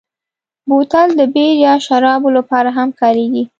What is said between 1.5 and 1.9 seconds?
یا